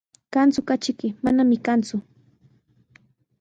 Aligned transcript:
¿Kanku 0.33 0.61
katriyki? 0.67 1.07
Manami 1.23 1.55
kanku. 1.65 1.97